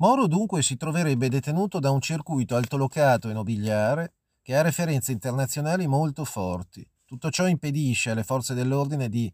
Moro 0.00 0.26
dunque 0.26 0.62
si 0.62 0.78
troverebbe 0.78 1.28
detenuto 1.28 1.78
da 1.78 1.90
un 1.90 2.00
circuito 2.00 2.56
altolocato 2.56 3.28
e 3.28 3.34
nobiliare 3.34 4.14
che 4.40 4.56
ha 4.56 4.62
referenze 4.62 5.12
internazionali 5.12 5.86
molto 5.86 6.24
forti. 6.24 6.86
Tutto 7.04 7.30
ciò 7.30 7.46
impedisce 7.46 8.10
alle 8.10 8.24
forze 8.24 8.54
dell'ordine 8.54 9.10
di 9.10 9.26
eh, 9.26 9.32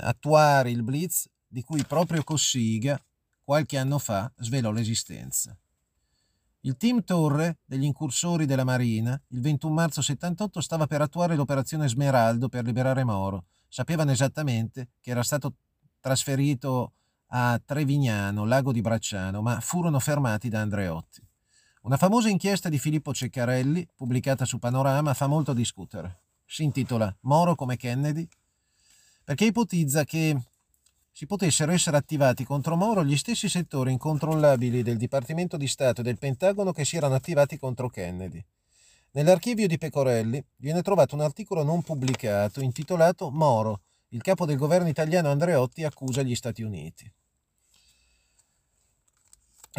attuare 0.00 0.70
il 0.70 0.82
blitz 0.82 1.28
di 1.46 1.62
cui 1.62 1.84
proprio 1.84 2.24
Cossiga 2.24 3.00
qualche 3.44 3.78
anno 3.78 4.00
fa 4.00 4.30
svelò 4.38 4.72
l'esistenza. 4.72 5.56
Il 6.62 6.76
team 6.76 7.04
Torre 7.04 7.58
degli 7.64 7.84
incursori 7.84 8.44
della 8.44 8.64
Marina 8.64 9.18
il 9.28 9.40
21 9.40 9.72
marzo 9.72 10.02
78 10.02 10.60
stava 10.60 10.88
per 10.88 11.00
attuare 11.00 11.36
l'operazione 11.36 11.86
Smeraldo 11.86 12.48
per 12.48 12.64
liberare 12.64 13.04
Moro. 13.04 13.44
Sapevano 13.68 14.10
esattamente 14.10 14.88
che 15.00 15.12
era 15.12 15.22
stato 15.22 15.54
trasferito 16.00 16.94
a 17.28 17.60
Trevignano, 17.64 18.44
lago 18.44 18.72
di 18.72 18.80
Bracciano, 18.80 19.42
ma 19.42 19.60
furono 19.60 19.98
fermati 19.98 20.48
da 20.48 20.60
Andreotti. 20.60 21.20
Una 21.82 21.96
famosa 21.96 22.28
inchiesta 22.28 22.68
di 22.68 22.78
Filippo 22.78 23.12
Ceccarelli, 23.12 23.86
pubblicata 23.94 24.44
su 24.44 24.58
Panorama, 24.58 25.14
fa 25.14 25.26
molto 25.26 25.52
discutere. 25.52 26.20
Si 26.44 26.62
intitola 26.62 27.14
Moro 27.22 27.54
come 27.54 27.76
Kennedy, 27.76 28.26
perché 29.24 29.46
ipotizza 29.46 30.04
che 30.04 30.36
si 31.12 31.26
potessero 31.26 31.72
essere 31.72 31.96
attivati 31.96 32.44
contro 32.44 32.76
Moro 32.76 33.04
gli 33.04 33.16
stessi 33.16 33.48
settori 33.48 33.92
incontrollabili 33.92 34.82
del 34.82 34.96
Dipartimento 34.96 35.56
di 35.56 35.66
Stato 35.66 36.00
e 36.00 36.04
del 36.04 36.18
Pentagono 36.18 36.72
che 36.72 36.84
si 36.84 36.96
erano 36.96 37.14
attivati 37.14 37.58
contro 37.58 37.88
Kennedy. 37.88 38.42
Nell'archivio 39.12 39.66
di 39.66 39.78
Pecorelli 39.78 40.42
viene 40.56 40.82
trovato 40.82 41.14
un 41.14 41.22
articolo 41.22 41.62
non 41.62 41.82
pubblicato 41.82 42.60
intitolato 42.60 43.30
Moro, 43.30 43.80
il 44.10 44.22
capo 44.22 44.46
del 44.46 44.56
governo 44.56 44.88
italiano 44.88 45.30
Andreotti 45.30 45.84
accusa 45.84 46.22
gli 46.22 46.34
Stati 46.34 46.62
Uniti. 46.62 47.10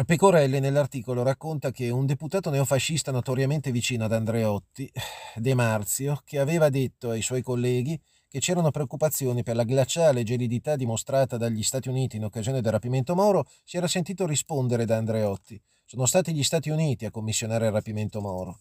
Pecorelli 0.06 0.60
nell'articolo 0.60 1.22
racconta 1.22 1.72
che 1.72 1.90
un 1.90 2.06
deputato 2.06 2.48
neofascista 2.48 3.10
notoriamente 3.10 3.70
vicino 3.72 4.04
ad 4.04 4.12
Andreotti, 4.12 4.90
De 5.34 5.54
Marzio, 5.54 6.20
che 6.24 6.38
aveva 6.38 6.70
detto 6.70 7.10
ai 7.10 7.22
suoi 7.22 7.42
colleghi 7.42 8.00
che 8.28 8.38
c'erano 8.38 8.70
preoccupazioni 8.70 9.42
per 9.42 9.56
la 9.56 9.64
glaciale 9.64 10.22
gelidità 10.22 10.76
dimostrata 10.76 11.36
dagli 11.36 11.64
Stati 11.64 11.88
Uniti 11.88 12.16
in 12.16 12.24
occasione 12.24 12.60
del 12.60 12.70
rapimento 12.70 13.16
Moro, 13.16 13.46
si 13.64 13.76
era 13.76 13.88
sentito 13.88 14.26
rispondere 14.26 14.84
da 14.84 14.96
Andreotti. 14.96 15.60
Sono 15.84 16.06
stati 16.06 16.32
gli 16.32 16.44
Stati 16.44 16.70
Uniti 16.70 17.04
a 17.04 17.10
commissionare 17.10 17.66
il 17.66 17.72
rapimento 17.72 18.20
Moro. 18.20 18.60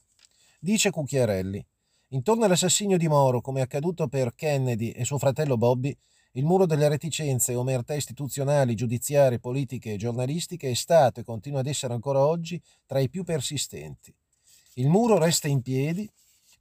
Dice 0.59 0.89
Cucchiarelli. 0.89 1.63
Intorno 2.11 2.45
all'assassinio 2.45 2.97
di 2.97 3.07
Moro, 3.07 3.39
come 3.39 3.61
accaduto 3.61 4.07
per 4.07 4.33
Kennedy 4.33 4.89
e 4.89 5.05
suo 5.05 5.19
fratello 5.19 5.57
Bobby, 5.57 5.95
il 6.31 6.43
muro 6.43 6.65
delle 6.65 6.87
reticenze 6.87 7.53
omertà 7.53 7.93
istituzionali, 7.93 8.73
giudiziarie, 8.73 9.37
politiche 9.37 9.93
e 9.93 9.97
giornalistiche 9.97 10.71
è 10.71 10.73
stato 10.73 11.19
e 11.19 11.23
continua 11.23 11.59
ad 11.59 11.67
essere 11.67 11.93
ancora 11.93 12.25
oggi 12.25 12.59
tra 12.87 12.99
i 12.99 13.09
più 13.09 13.23
persistenti. 13.23 14.11
Il 14.75 14.89
muro 14.89 15.19
resta 15.19 15.47
in 15.47 15.61
piedi 15.61 16.09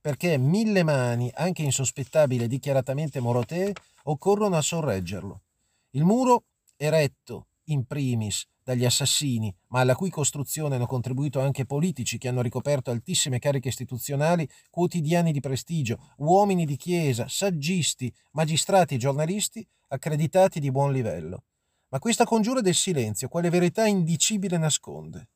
perché 0.03 0.37
mille 0.37 0.83
mani, 0.83 1.31
anche 1.35 1.63
insospettabili 1.63 2.45
e 2.45 2.49
dichiaratamente 2.49 3.19
morotee, 3.19 3.73
occorrono 4.05 4.57
a 4.57 4.63
sorreggerlo. 4.63 5.45
Il 5.93 6.05
muro, 6.05 6.45
eretto 6.77 7.47
in 7.65 7.87
primis 7.87 8.47
dagli 8.69 8.85
assassini, 8.85 9.51
ma 9.69 9.81
alla 9.81 9.95
cui 9.95 10.11
costruzione 10.11 10.75
hanno 10.75 10.85
contribuito 10.85 11.41
anche 11.41 11.65
politici 11.65 12.19
che 12.19 12.29
hanno 12.29 12.43
ricoperto 12.43 12.91
altissime 12.91 13.39
cariche 13.39 13.69
istituzionali, 13.69 14.47
quotidiani 14.69 15.33
di 15.33 15.41
prestigio, 15.41 16.13
uomini 16.19 16.67
di 16.67 16.77
chiesa, 16.77 17.29
saggisti, 17.29 18.13
magistrati 18.33 18.97
e 18.97 18.99
giornalisti 18.99 19.67
accreditati 19.89 20.61
di 20.61 20.71
buon 20.71 20.93
livello. 20.93 21.45
Ma 21.89 21.99
questa 21.99 22.25
congiura 22.25 22.61
del 22.61 22.75
silenzio, 22.75 23.29
quale 23.29 23.49
verità 23.49 23.87
indicibile 23.87 24.59
nasconde? 24.59 25.31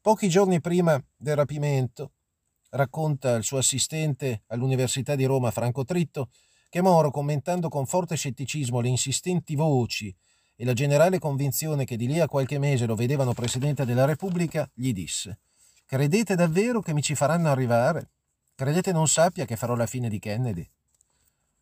Pochi 0.00 0.28
giorni 0.28 0.60
prima 0.60 1.00
del 1.16 1.36
rapimento, 1.36 2.14
racconta 2.70 3.36
il 3.36 3.44
suo 3.44 3.58
assistente 3.58 4.42
all'Università 4.48 5.14
di 5.14 5.24
Roma 5.24 5.52
Franco 5.52 5.84
Tritto, 5.84 6.30
che 6.68 6.82
Moro, 6.82 7.12
commentando 7.12 7.68
con 7.68 7.86
forte 7.86 8.16
scetticismo 8.16 8.80
le 8.80 8.88
insistenti 8.88 9.54
voci 9.54 10.12
e 10.60 10.64
la 10.64 10.72
generale 10.72 11.20
convinzione 11.20 11.84
che 11.84 11.96
di 11.96 12.08
lì 12.08 12.18
a 12.18 12.26
qualche 12.26 12.58
mese 12.58 12.84
lo 12.84 12.96
vedevano 12.96 13.32
Presidente 13.32 13.84
della 13.84 14.04
Repubblica, 14.04 14.68
gli 14.74 14.92
disse 14.92 15.38
Credete 15.86 16.34
davvero 16.34 16.80
che 16.80 16.92
mi 16.92 17.00
ci 17.00 17.14
faranno 17.14 17.48
arrivare? 17.48 18.10
Credete 18.56 18.90
non 18.90 19.06
sappia 19.06 19.44
che 19.44 19.54
farò 19.54 19.76
la 19.76 19.86
fine 19.86 20.08
di 20.08 20.18
Kennedy? 20.18 20.68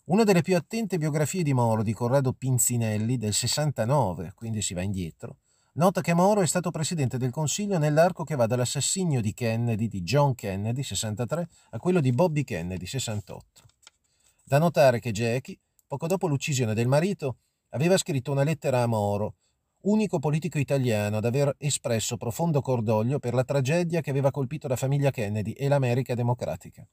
Una 0.07 0.25
delle 0.25 0.41
più 0.41 0.57
attente 0.57 0.97
biografie 0.97 1.43
di 1.43 1.53
Moro 1.53 1.83
di 1.83 1.93
Corrado 1.93 2.33
Pinzinelli 2.33 3.19
del 3.19 3.35
69, 3.35 4.33
quindi 4.35 4.63
si 4.63 4.73
va 4.73 4.81
indietro, 4.81 5.37
Nota 5.75 6.01
che 6.01 6.15
Moro 6.15 6.41
è 6.41 6.47
stato 6.47 6.71
presidente 6.71 7.19
del 7.19 7.31
Consiglio 7.31 7.77
nell'arco 7.77 8.25
che 8.25 8.35
va 8.35 8.47
dall'assassinio 8.47 9.21
di 9.21 9.35
Kennedy, 9.35 9.89
di 9.89 10.01
John 10.01 10.35
Kennedy, 10.35 10.83
63, 10.83 11.49
a 11.73 11.79
quello 11.79 12.01
di 12.01 12.13
Bobby 12.13 12.45
Kennedy, 12.45 12.87
68. 12.87 13.63
Da 14.43 14.57
notare 14.57 15.01
che 15.01 15.13
Jackie, 15.13 15.59
poco 15.87 16.07
dopo 16.07 16.29
l'uccisione 16.29 16.73
del 16.73 16.89
marito, 16.89 17.37
aveva 17.77 17.99
scritto 17.99 18.33
una 18.33 18.43
lettera 18.43 18.81
a 18.81 18.87
Moro, 18.87 19.35
unico 19.83 20.19
politico 20.19 20.59
italiano 20.59 21.19
ad 21.19 21.27
aver 21.27 21.55
espresso 21.59 22.17
profondo 22.17 22.63
cordoglio 22.63 23.19
per 23.19 23.35
la 23.35 23.45
tragedia 23.45 24.01
che 24.01 24.09
aveva 24.09 24.31
colpito 24.31 24.67
la 24.67 24.77
famiglia 24.77 25.11
Kennedy 25.11 25.53
e 25.53 25.69
l'America 25.69 26.15
democratica. 26.15 26.87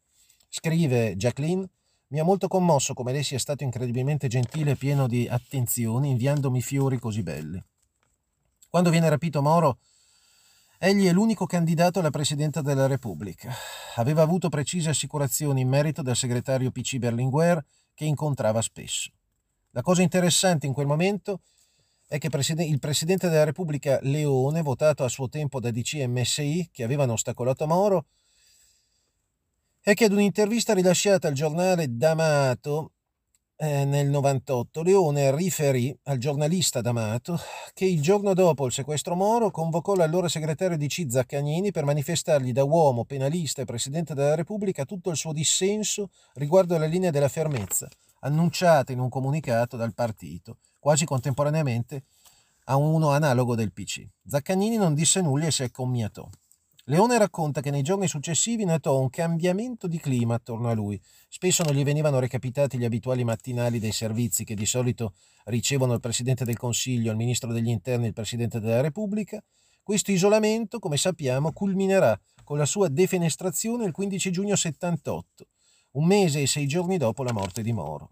Scrive 0.50 1.16
Jacqueline, 1.16 1.66
mi 2.08 2.20
ha 2.20 2.26
molto 2.26 2.50
commosso 2.50 2.94
come 2.94 3.14
lei 3.14 3.24
sia 3.24 3.40
stato 3.40 3.64
incredibilmente 3.64 4.28
gentile 4.28 4.72
e 4.72 4.76
pieno 4.76 5.08
di 5.08 5.26
attenzioni 5.26 6.10
inviandomi 6.10 6.62
fiori 6.62 7.00
così 7.00 7.24
belli. 7.24 7.64
Quando 8.70 8.90
viene 8.90 9.08
rapito 9.08 9.42
Moro, 9.42 9.80
egli 10.78 11.08
è 11.08 11.14
l'unico 11.14 11.46
candidato 11.46 12.00
alla 12.00 12.10
presidenza 12.10 12.62
della 12.62 12.88
Repubblica. 12.88 13.54
Aveva 13.96 14.22
avuto 14.22 14.50
precise 14.50 14.90
assicurazioni 14.90 15.62
in 15.62 15.70
merito 15.70 16.02
dal 16.02 16.18
segretario 16.18 16.72
PC 16.72 16.98
Berlinguer 16.98 17.64
che 17.94 18.04
incontrava 18.04 18.62
spesso. 18.62 19.12
La 19.76 19.82
cosa 19.82 20.04
interessante 20.04 20.68
in 20.68 20.74
quel 20.74 20.86
momento 20.86 21.42
è 22.08 22.20
che 22.20 22.30
il 22.32 22.80
Presidente 22.80 23.28
della 23.28 23.44
Repubblica 23.44 23.98
Leone, 24.04 24.62
votato 24.62 25.04
a 25.04 25.10
suo 25.10 25.30
tempo 25.30 25.60
da 25.60 25.72
DC 25.72 25.96
e 25.96 26.08
MSI, 26.08 26.70
che 26.72 26.84
avevano 26.84 27.14
ostacolato 27.14 27.66
Moro, 27.66 28.06
è 29.82 29.96
che 29.96 30.06
ad 30.06 30.12
un'intervista 30.12 30.76
rilasciata 30.76 31.28
al 31.28 31.34
giornale 31.34 31.88
D'Amato 31.90 32.92
eh, 33.56 33.84
nel 33.86 34.10
98, 34.10 34.84
Leone 34.84 35.36
riferì 35.36 35.98
al 36.04 36.20
giornalista 36.20 36.82
D'Amato 36.82 37.40
che 37.74 37.86
il 37.86 38.00
giorno 38.00 38.36
dopo 38.36 38.68
il 38.68 38.72
sequestro 38.72 39.16
Moro 39.16 39.50
convocò 39.50 39.96
l'allora 39.96 40.30
segretario 40.30 40.78
di 40.78 40.88
C. 40.88 41.08
Zaccagnini 41.10 41.72
per 41.72 41.84
manifestargli 41.84 42.52
da 42.52 42.64
uomo, 42.64 43.06
penalista 43.06 43.64
e 43.64 43.66
Presidente 43.66 44.14
della 44.14 44.36
Repubblica 44.36 44.86
tutto 44.86 45.10
il 45.10 45.18
suo 45.18 45.34
dissenso 45.34 46.12
riguardo 46.34 46.76
alla 46.76 46.86
linea 46.86 47.10
della 47.10 47.28
fermezza, 47.28 47.88
annunciata 48.24 48.92
in 48.92 49.00
un 49.00 49.10
comunicato 49.10 49.78
dal 49.78 49.94
partito, 49.94 50.58
quasi 50.80 51.06
contemporaneamente 51.06 52.04
a 52.66 52.76
uno 52.76 53.10
analogo 53.10 53.56
del 53.56 53.72
PC. 53.72 54.08
Zaccagnini 54.26 54.78
non 54.78 54.94
disse 54.94 55.22
nulla 55.22 55.48
e 55.48 55.52
si 55.52 55.64
accommiatò. 55.64 56.28
Leone 56.88 57.18
racconta 57.18 57.62
che 57.62 57.72
nei 57.72 57.82
giorni 57.82 58.10
successivi 58.10 58.66
notò 58.66 59.00
un 59.00 59.10
cambiamento 59.10 59.88
di 59.88 60.00
clima 60.00 60.36
attorno 60.36 60.70
a 60.70 60.74
lui. 60.74 61.02
Spesso 61.30 61.64
non 61.64 61.74
gli 61.74 61.84
venivano 61.84 62.20
recapitati 62.20 62.78
gli 62.78 62.84
abituali 62.84 63.24
mattinali 63.24 63.80
dei 63.80 63.94
servizi 63.94 64.44
che 64.44 64.54
di 64.54 64.66
solito 64.66 65.14
ricevono 65.46 65.94
il 65.94 66.02
Presidente 66.02 66.44
del 66.44 66.58
Consiglio, 66.58 67.12
il 67.12 67.18
Ministro 67.18 67.54
degli 67.54 67.70
Interni 67.70 68.06
e 68.06 68.08
il 68.10 68.14
Presidente 68.14 68.60
della 68.60 68.82
Repubblica. 68.82 69.42
Questo 69.82 70.12
isolamento, 70.12 70.80
come 70.80 70.98
sappiamo, 70.98 71.54
culminerà 71.54 72.20
con 72.44 72.58
la 72.58 72.66
sua 72.66 72.90
defenestrazione 72.90 73.86
il 73.86 73.94
15 73.94 74.32
giugno 74.32 74.56
78, 74.56 75.46
un 75.94 76.06
mese 76.06 76.42
e 76.42 76.48
sei 76.48 76.66
giorni 76.68 76.98
dopo 76.98 77.24
la 77.24 77.34
morte 77.34 77.62
di 77.62 77.74
Moro. 77.74 78.12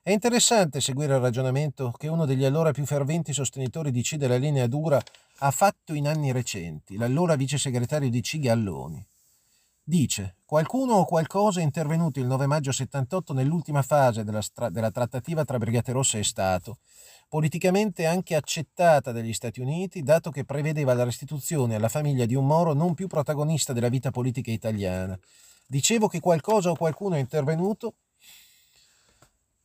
È 0.00 0.12
interessante 0.12 0.80
seguire 0.80 1.14
il 1.14 1.20
ragionamento 1.20 1.92
che 1.96 2.08
uno 2.08 2.26
degli 2.26 2.44
allora 2.44 2.70
più 2.70 2.86
ferventi 2.86 3.32
sostenitori 3.32 3.90
di 3.90 4.02
C 4.02 4.16
della 4.16 4.36
linea 4.36 4.66
dura 4.66 5.02
ha 5.38 5.50
fatto 5.50 5.94
in 5.94 6.06
anni 6.06 6.32
recenti, 6.32 6.96
l'allora 6.96 7.34
vice 7.34 7.58
segretario 7.58 8.08
di 8.08 8.20
C 8.20 8.38
Galloni. 8.38 9.04
Dice, 9.82 10.36
qualcuno 10.44 10.94
o 10.94 11.04
qualcosa 11.04 11.60
è 11.60 11.62
intervenuto 11.62 12.18
il 12.18 12.26
9 12.26 12.46
maggio 12.46 12.72
78 12.72 13.32
nell'ultima 13.32 13.82
fase 13.82 14.24
della, 14.24 14.42
stra- 14.42 14.70
della 14.70 14.90
trattativa 14.90 15.44
tra 15.44 15.58
Brigate 15.58 15.92
Rosse 15.92 16.18
e 16.18 16.24
Stato, 16.24 16.78
politicamente 17.28 18.06
anche 18.06 18.34
accettata 18.34 19.12
dagli 19.12 19.32
Stati 19.32 19.60
Uniti, 19.60 20.02
dato 20.02 20.30
che 20.30 20.44
prevedeva 20.44 20.94
la 20.94 21.04
restituzione 21.04 21.74
alla 21.74 21.88
famiglia 21.88 22.26
di 22.26 22.34
un 22.34 22.46
Moro 22.46 22.72
non 22.72 22.94
più 22.94 23.06
protagonista 23.06 23.72
della 23.72 23.88
vita 23.88 24.10
politica 24.10 24.50
italiana. 24.50 25.18
Dicevo 25.66 26.06
che 26.06 26.20
qualcosa 26.20 26.70
o 26.70 26.76
qualcuno 26.76 27.16
è 27.16 27.18
intervenuto 27.18 27.96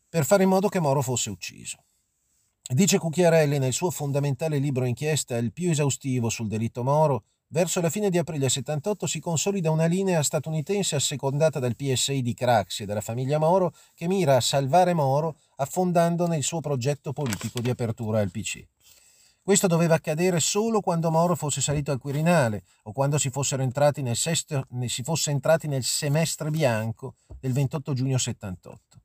per 0.09 0.25
fare 0.25 0.43
in 0.43 0.49
modo 0.49 0.67
che 0.67 0.79
Moro 0.79 1.01
fosse 1.01 1.29
ucciso. 1.29 1.85
Dice 2.61 2.97
Cucchiarelli 2.97 3.59
nel 3.59 3.73
suo 3.73 3.91
fondamentale 3.91 4.57
libro 4.57 4.85
inchiesta, 4.85 5.37
il 5.37 5.53
più 5.53 5.69
esaustivo 5.69 6.29
sul 6.29 6.47
delitto 6.47 6.83
Moro, 6.83 7.25
verso 7.47 7.81
la 7.81 7.89
fine 7.89 8.09
di 8.09 8.17
aprile 8.17 8.49
78 8.49 9.05
si 9.05 9.19
consolida 9.19 9.69
una 9.69 9.85
linea 9.85 10.23
statunitense 10.23 10.95
assecondata 10.95 11.59
dal 11.59 11.75
PSI 11.75 12.21
di 12.21 12.33
Craxi 12.33 12.83
e 12.83 12.85
dalla 12.85 13.01
famiglia 13.01 13.37
Moro 13.37 13.73
che 13.93 14.07
mira 14.07 14.37
a 14.37 14.41
salvare 14.41 14.93
Moro 14.93 15.37
affondandone 15.57 16.37
il 16.37 16.43
suo 16.43 16.61
progetto 16.61 17.13
politico 17.13 17.59
di 17.59 17.69
apertura 17.69 18.19
al 18.19 18.31
PC. 18.31 18.65
Questo 19.43 19.65
doveva 19.65 19.95
accadere 19.95 20.39
solo 20.39 20.81
quando 20.81 21.09
Moro 21.09 21.35
fosse 21.35 21.61
salito 21.61 21.91
al 21.91 21.97
Quirinale 21.97 22.63
o 22.83 22.91
quando 22.91 23.17
si, 23.17 23.31
nel 23.33 24.15
sesto, 24.15 24.67
si 24.85 25.01
fosse 25.01 25.31
entrati 25.31 25.67
nel 25.67 25.83
semestre 25.83 26.51
bianco 26.51 27.15
del 27.39 27.51
28 27.51 27.93
giugno 27.93 28.19
78. 28.19 28.99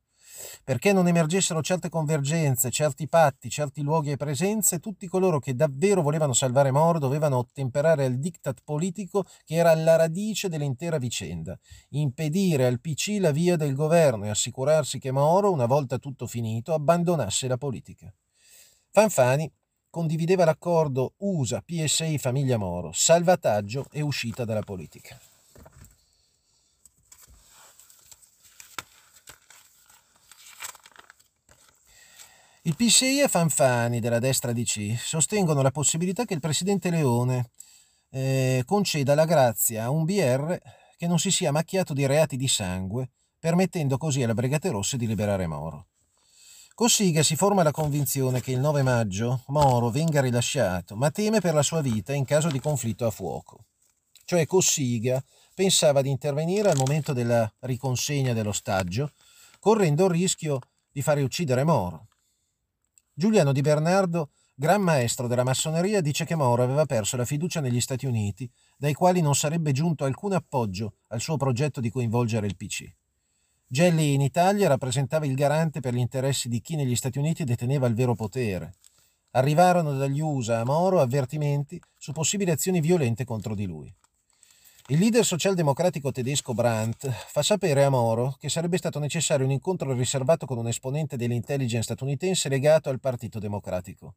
Perché 0.63 0.93
non 0.93 1.09
emergessero 1.09 1.63
certe 1.63 1.89
convergenze, 1.89 2.71
certi 2.71 3.09
patti, 3.09 3.49
certi 3.49 3.81
luoghi 3.81 4.11
e 4.11 4.19
presenze, 4.19 4.79
tutti 4.79 5.07
coloro 5.07 5.39
che 5.39 5.55
davvero 5.55 6.03
volevano 6.03 6.35
salvare 6.35 6.71
Moro 6.71 6.99
dovevano 6.99 7.39
ottemperare 7.39 8.05
al 8.05 8.19
diktat 8.19 8.61
politico 8.63 9.25
che 9.43 9.55
era 9.55 9.71
alla 9.71 9.97
radice 9.97 10.51
dell'intera 10.51 10.99
vicenda, 10.99 11.59
impedire 11.91 12.67
al 12.67 12.81
PC 12.81 13.17
la 13.21 13.31
via 13.31 13.57
del 13.57 13.75
governo 13.75 14.27
e 14.27 14.29
assicurarsi 14.29 14.99
che 14.99 15.11
Moro, 15.11 15.51
una 15.51 15.67
volta 15.67 15.97
tutto 15.97 16.27
finito, 16.27 16.75
abbandonasse 16.75 17.49
la 17.49 17.57
politica. 17.57 18.13
Fanfani 18.91 19.51
condivideva 19.97 20.45
l'accordo 20.45 21.15
USA-PSI 21.17 22.19
Famiglia 22.19 22.59
Moro, 22.59 22.93
salvataggio 22.93 23.87
e 23.91 24.03
uscita 24.03 24.45
dalla 24.45 24.61
politica. 24.61 25.19
Il 32.65 32.77
PSI 32.77 33.21
e 33.21 33.29
Fanfani 33.29 33.99
della 34.01 34.19
destra 34.19 34.53
DC 34.53 34.99
sostengono 34.99 35.63
la 35.63 35.71
possibilità 35.71 36.27
che 36.27 36.35
il 36.35 36.41
presidente 36.41 36.91
Leone 36.91 37.53
eh, 38.11 38.65
conceda 38.67 39.15
la 39.15 39.25
grazia 39.25 39.85
a 39.85 39.91
un 39.91 40.05
BR 40.05 40.59
che 40.99 41.07
non 41.07 41.19
si 41.19 41.31
sia 41.31 41.53
macchiato 41.53 41.95
di 41.95 42.05
reati 42.05 42.37
di 42.37 42.49
sangue, 42.49 43.13
permettendo 43.39 43.97
così 43.97 44.23
alle 44.23 44.35
Brigate 44.35 44.69
Rosse 44.69 44.99
di 44.99 45.07
liberare 45.07 45.47
Moro. 45.47 45.87
Cossiga 46.77 47.23
si 47.23 47.37
forma 47.37 47.63
la 47.63 47.71
convinzione 47.71 48.43
che 48.43 48.53
il 48.53 48.61
9 48.61 48.83
maggio 48.83 49.45
Moro 49.47 49.89
venga 49.89 50.21
rilasciato, 50.21 50.95
ma 50.95 51.11
teme 51.11 51.41
per 51.41 51.55
la 51.55 51.63
sua 51.63 51.81
vita 51.81 52.13
in 52.13 52.27
caso 52.27 52.51
di 52.51 52.61
conflitto 52.61 53.07
a 53.07 53.11
fuoco. 53.11 53.65
Cioè 54.27 54.45
Cossiga 54.45 55.25
pensava 55.55 56.03
di 56.03 56.11
intervenire 56.11 56.69
al 56.69 56.77
momento 56.77 57.15
della 57.15 57.51
riconsegna 57.61 58.35
dell'ostaggio, 58.35 59.13
correndo 59.59 60.05
il 60.05 60.11
rischio 60.11 60.59
di 60.93 61.01
fare 61.01 61.23
uccidere 61.23 61.65
Moro. 61.65 62.09
Giuliano 63.15 63.53
Di 63.53 63.63
Bernardo, 63.63 64.33
gran 64.55 64.83
maestro 64.83 65.29
della 65.29 65.45
massoneria, 65.45 66.03
dice 66.03 66.27
che 66.27 66.35
Moro 66.35 66.63
aveva 66.63 66.85
perso 66.85 67.17
la 67.17 67.25
fiducia 67.25 67.61
negli 67.61 67.81
Stati 67.81 68.05
Uniti, 68.05 68.47
dai 68.77 68.93
quali 68.93 69.23
non 69.23 69.35
sarebbe 69.35 69.73
giunto 69.73 70.05
alcun 70.05 70.35
appoggio 70.35 70.97
al 71.07 71.23
suo 71.23 71.39
progetto 71.39 71.81
di 71.81 71.89
coinvolgere 71.89 72.47
il 72.47 72.55
PC. 72.55 72.85
Gelli 73.69 74.15
in 74.15 74.21
Italia 74.21 74.69
rappresentava 74.69 75.27
il 75.27 75.35
garante 75.35 75.81
per 75.81 75.93
gli 75.93 75.99
interessi 75.99 76.49
di 76.49 76.61
chi 76.61 76.77
negli 76.77 76.95
Stati 76.95 77.19
Uniti 77.19 77.43
deteneva 77.43 77.89
il 77.89 77.95
vero 77.95 78.15
potere. 78.15 78.75
Arrivarono 79.33 79.97
dagli 79.97 80.21
USA 80.21 80.61
a 80.61 80.65
Moro 80.65 81.01
avvertimenti 81.01 81.81
su 81.99 82.13
possibili 82.13 82.53
azioni 82.53 82.81
violente 82.81 83.25
contro 83.25 83.57
di 83.57 83.67
lui. 83.67 83.93
Il 84.87 85.01
leader 85.01 85.25
socialdemocratico 85.25 86.13
tedesco 86.13 86.55
Brandt 86.55 87.11
fa 87.11 87.43
sapere 87.43 87.83
a 87.83 87.91
Moro 87.91 88.37
che 88.39 88.49
sarebbe 88.49 88.77
stato 88.77 89.01
necessario 89.01 89.45
un 89.45 89.51
incontro 89.51 89.93
riservato 89.93 90.47
con 90.47 90.59
un 90.59 90.69
esponente 90.69 91.17
dell'intelligence 91.17 91.83
statunitense 91.83 92.49
legato 92.49 92.89
al 92.89 93.01
Partito 93.01 93.41
Democratico. 93.41 94.15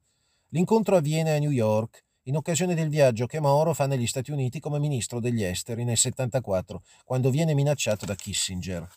L'incontro 0.49 0.95
avviene 0.95 1.35
a 1.35 1.39
New 1.39 1.49
York 1.49 2.03
in 2.25 2.35
occasione 2.35 2.75
del 2.75 2.89
viaggio 2.89 3.25
che 3.25 3.39
Moro 3.39 3.73
fa 3.73 3.87
negli 3.87 4.05
Stati 4.05 4.29
Uniti 4.29 4.59
come 4.59 4.77
ministro 4.77 5.19
degli 5.19 5.43
esteri 5.43 5.83
nel 5.83 5.97
1974, 5.97 6.83
quando 7.03 7.31
viene 7.31 7.55
minacciato 7.55 8.05
da 8.05 8.13
Kissinger. 8.13 8.87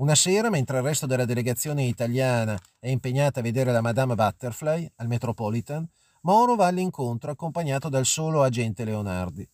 Una 0.00 0.14
sera, 0.14 0.48
mentre 0.48 0.78
il 0.78 0.82
resto 0.82 1.04
della 1.04 1.26
delegazione 1.26 1.84
italiana 1.84 2.58
è 2.78 2.88
impegnata 2.88 3.40
a 3.40 3.42
vedere 3.42 3.70
la 3.70 3.82
Madame 3.82 4.14
Butterfly 4.14 4.90
al 4.96 5.08
Metropolitan, 5.08 5.86
Moro 6.22 6.54
va 6.54 6.68
all'incontro 6.68 7.30
accompagnato 7.30 7.90
dal 7.90 8.06
solo 8.06 8.42
agente 8.42 8.86
Leonardi. 8.86 9.46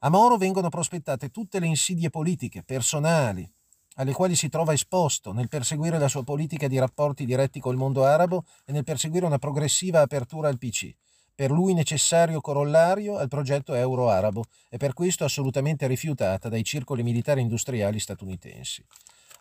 A 0.00 0.08
Moro 0.08 0.36
vengono 0.36 0.68
prospettate 0.68 1.30
tutte 1.30 1.60
le 1.60 1.66
insidie 1.66 2.10
politiche, 2.10 2.64
personali, 2.64 3.48
alle 3.94 4.12
quali 4.12 4.34
si 4.34 4.48
trova 4.48 4.72
esposto 4.72 5.32
nel 5.32 5.46
perseguire 5.46 6.00
la 6.00 6.08
sua 6.08 6.24
politica 6.24 6.66
di 6.66 6.80
rapporti 6.80 7.24
diretti 7.24 7.60
col 7.60 7.76
mondo 7.76 8.04
arabo 8.04 8.46
e 8.64 8.72
nel 8.72 8.82
perseguire 8.82 9.26
una 9.26 9.38
progressiva 9.38 10.00
apertura 10.00 10.48
al 10.48 10.58
PC, 10.58 10.92
per 11.36 11.52
lui 11.52 11.72
necessario 11.72 12.40
corollario 12.40 13.16
al 13.16 13.28
progetto 13.28 13.74
euro-arabo 13.74 14.42
e 14.68 14.76
per 14.76 14.92
questo 14.92 15.22
assolutamente 15.22 15.86
rifiutata 15.86 16.48
dai 16.48 16.64
circoli 16.64 17.04
militari 17.04 17.42
industriali 17.42 18.00
statunitensi. 18.00 18.84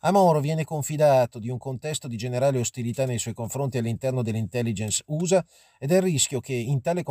A 0.05 0.11
Moro 0.11 0.41
viene 0.41 0.65
confidato 0.65 1.39
di 1.39 1.47
un 1.47 1.57
contesto 1.57 2.09
di 2.09 2.17
generale 2.17 2.59
ostilità 2.59 3.05
nei 3.05 3.19
suoi 3.19 3.33
confronti 3.33 3.77
all'interno 3.77 4.21
dell'intelligence 4.21 5.01
USA 5.07 5.45
ed 5.79 5.93
è 5.93 5.95
il 5.95 6.01
rischio 6.01 6.41
che 6.41 6.53
tale 6.81 7.03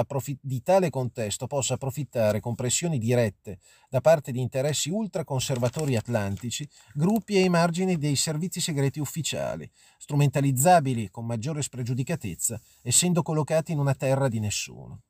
approfitt- 0.00 0.38
di 0.42 0.62
tale 0.62 0.90
contesto 0.90 1.46
possa 1.46 1.72
approfittare 1.72 2.38
con 2.40 2.54
pressioni 2.54 2.98
dirette 2.98 3.60
da 3.88 4.02
parte 4.02 4.30
di 4.30 4.42
interessi 4.42 4.90
ultraconservatori 4.90 5.96
atlantici, 5.96 6.68
gruppi 6.92 7.38
ai 7.38 7.48
margini 7.48 7.96
dei 7.96 8.16
servizi 8.16 8.60
segreti 8.60 9.00
ufficiali, 9.00 9.66
strumentalizzabili 9.96 11.08
con 11.08 11.24
maggiore 11.24 11.62
spregiudicatezza, 11.62 12.60
essendo 12.82 13.22
collocati 13.22 13.72
in 13.72 13.78
una 13.78 13.94
terra 13.94 14.28
di 14.28 14.38
nessuno. 14.38 15.00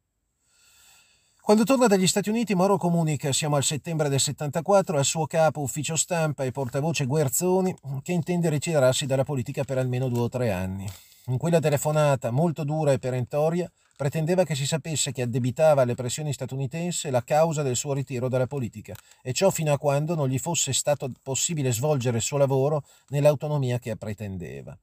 Quando 1.44 1.64
torna 1.64 1.88
dagli 1.88 2.06
Stati 2.06 2.28
Uniti, 2.28 2.54
Moro 2.54 2.76
comunica, 2.76 3.32
siamo 3.32 3.56
al 3.56 3.64
settembre 3.64 4.08
del 4.08 4.20
74, 4.20 4.96
al 4.96 5.04
suo 5.04 5.26
capo 5.26 5.60
ufficio 5.60 5.96
stampa 5.96 6.44
e 6.44 6.52
portavoce 6.52 7.04
Guerzoni, 7.04 7.74
che 8.02 8.12
intende 8.12 8.48
ritirarsi 8.48 9.06
dalla 9.06 9.24
politica 9.24 9.64
per 9.64 9.76
almeno 9.76 10.08
due 10.08 10.20
o 10.20 10.28
tre 10.28 10.52
anni. 10.52 10.88
In 11.26 11.38
quella 11.38 11.58
telefonata, 11.58 12.30
molto 12.30 12.62
dura 12.62 12.92
e 12.92 13.00
perentoria, 13.00 13.68
pretendeva 13.96 14.44
che 14.44 14.54
si 14.54 14.64
sapesse 14.64 15.10
che 15.10 15.22
addebitava 15.22 15.82
alle 15.82 15.96
pressioni 15.96 16.32
statunitensi 16.32 17.10
la 17.10 17.24
causa 17.24 17.62
del 17.62 17.74
suo 17.74 17.92
ritiro 17.92 18.28
dalla 18.28 18.46
politica, 18.46 18.94
e 19.20 19.32
ciò 19.32 19.50
fino 19.50 19.72
a 19.72 19.78
quando 19.78 20.14
non 20.14 20.28
gli 20.28 20.38
fosse 20.38 20.72
stato 20.72 21.10
possibile 21.24 21.72
svolgere 21.72 22.18
il 22.18 22.22
suo 22.22 22.38
lavoro 22.38 22.84
nell'autonomia 23.08 23.80
che 23.80 23.96
pretendeva. 23.96 24.78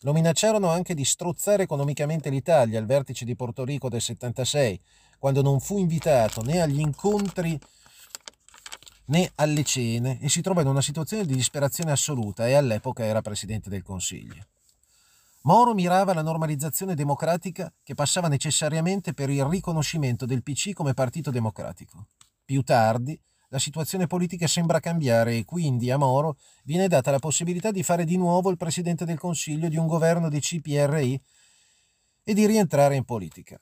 Lo 0.00 0.12
minacciarono 0.12 0.68
anche 0.68 0.94
di 0.94 1.04
strozzare 1.04 1.64
economicamente 1.64 2.30
l'Italia 2.30 2.78
al 2.78 2.86
vertice 2.86 3.24
di 3.24 3.34
Porto 3.34 3.64
Rico 3.64 3.88
del 3.88 4.02
76, 4.02 4.80
quando 5.18 5.42
non 5.42 5.60
fu 5.60 5.78
invitato 5.78 6.42
né 6.42 6.60
agli 6.60 6.80
incontri 6.80 7.58
né 9.06 9.30
alle 9.36 9.64
cene 9.64 10.18
e 10.20 10.28
si 10.28 10.40
trova 10.40 10.62
in 10.62 10.68
una 10.68 10.82
situazione 10.82 11.24
di 11.24 11.34
disperazione 11.34 11.92
assoluta 11.92 12.46
e 12.48 12.54
all'epoca 12.54 13.04
era 13.04 13.22
Presidente 13.22 13.70
del 13.70 13.82
Consiglio. 13.82 14.46
Moro 15.42 15.74
mirava 15.74 16.10
alla 16.10 16.22
normalizzazione 16.22 16.96
democratica 16.96 17.72
che 17.84 17.94
passava 17.94 18.26
necessariamente 18.26 19.14
per 19.14 19.30
il 19.30 19.44
riconoscimento 19.44 20.26
del 20.26 20.42
PC 20.42 20.72
come 20.72 20.92
partito 20.92 21.30
democratico. 21.30 22.08
Più 22.44 22.62
tardi, 22.62 23.18
la 23.50 23.60
situazione 23.60 24.08
politica 24.08 24.48
sembra 24.48 24.80
cambiare 24.80 25.36
e 25.36 25.44
quindi 25.44 25.92
a 25.92 25.98
Moro 25.98 26.36
viene 26.64 26.88
data 26.88 27.12
la 27.12 27.20
possibilità 27.20 27.70
di 27.70 27.84
fare 27.84 28.04
di 28.04 28.16
nuovo 28.16 28.50
il 28.50 28.56
Presidente 28.56 29.04
del 29.04 29.18
Consiglio 29.18 29.68
di 29.68 29.76
un 29.76 29.86
governo 29.86 30.28
di 30.28 30.40
CPRI 30.40 31.22
e 32.24 32.34
di 32.34 32.44
rientrare 32.44 32.96
in 32.96 33.04
politica. 33.04 33.60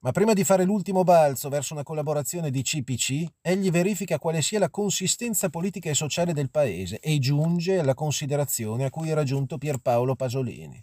Ma 0.00 0.12
prima 0.12 0.32
di 0.32 0.44
fare 0.44 0.62
l'ultimo 0.62 1.02
balzo 1.02 1.48
verso 1.48 1.74
una 1.74 1.82
collaborazione 1.82 2.52
di 2.52 2.62
CPC, 2.62 3.24
egli 3.42 3.68
verifica 3.68 4.20
quale 4.20 4.42
sia 4.42 4.60
la 4.60 4.70
consistenza 4.70 5.48
politica 5.48 5.90
e 5.90 5.94
sociale 5.94 6.32
del 6.32 6.50
paese 6.50 7.00
e 7.00 7.18
giunge 7.18 7.80
alla 7.80 7.94
considerazione 7.94 8.84
a 8.84 8.90
cui 8.90 9.10
era 9.10 9.24
giunto 9.24 9.58
Pierpaolo 9.58 10.14
Pasolini. 10.14 10.80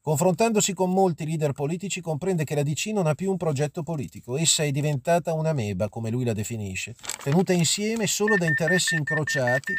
Confrontandosi 0.00 0.72
con 0.72 0.90
molti 0.90 1.26
leader 1.26 1.52
politici, 1.52 2.00
comprende 2.00 2.44
che 2.44 2.54
la 2.54 2.62
DC 2.62 2.86
non 2.86 3.06
ha 3.06 3.14
più 3.14 3.30
un 3.30 3.36
progetto 3.36 3.82
politico, 3.82 4.38
essa 4.38 4.62
è 4.62 4.70
diventata 4.70 5.34
una 5.34 5.52
meba, 5.52 5.90
come 5.90 6.08
lui 6.08 6.24
la 6.24 6.32
definisce, 6.32 6.94
tenuta 7.22 7.52
insieme 7.52 8.06
solo 8.06 8.38
da 8.38 8.46
interessi 8.46 8.94
incrociati 8.94 9.74